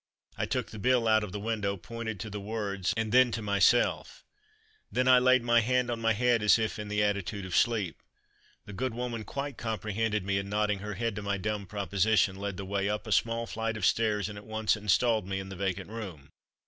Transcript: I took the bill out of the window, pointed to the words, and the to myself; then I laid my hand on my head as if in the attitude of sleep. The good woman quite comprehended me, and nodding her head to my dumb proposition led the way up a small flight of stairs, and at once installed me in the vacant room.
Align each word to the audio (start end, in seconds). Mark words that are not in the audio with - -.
I 0.35 0.47
took 0.47 0.71
the 0.71 0.79
bill 0.79 1.07
out 1.07 1.23
of 1.23 1.31
the 1.31 1.39
window, 1.39 1.77
pointed 1.77 2.19
to 2.21 2.31
the 2.31 2.39
words, 2.39 2.91
and 2.97 3.11
the 3.11 3.23
to 3.25 3.41
myself; 3.43 4.23
then 4.91 5.07
I 5.07 5.19
laid 5.19 5.43
my 5.43 5.59
hand 5.59 5.91
on 5.91 5.99
my 6.01 6.13
head 6.13 6.41
as 6.41 6.57
if 6.57 6.79
in 6.79 6.87
the 6.87 7.03
attitude 7.03 7.45
of 7.45 7.55
sleep. 7.55 8.01
The 8.65 8.73
good 8.73 8.95
woman 8.95 9.23
quite 9.23 9.57
comprehended 9.59 10.25
me, 10.25 10.39
and 10.39 10.49
nodding 10.49 10.79
her 10.79 10.95
head 10.95 11.15
to 11.17 11.21
my 11.21 11.37
dumb 11.37 11.67
proposition 11.67 12.37
led 12.37 12.57
the 12.57 12.65
way 12.65 12.89
up 12.89 13.05
a 13.05 13.11
small 13.11 13.45
flight 13.45 13.77
of 13.77 13.85
stairs, 13.85 14.27
and 14.27 14.39
at 14.39 14.45
once 14.47 14.75
installed 14.75 15.27
me 15.27 15.39
in 15.39 15.49
the 15.49 15.55
vacant 15.55 15.91
room. 15.91 16.31